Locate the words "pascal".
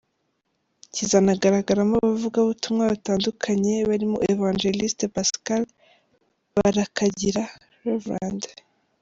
5.15-5.61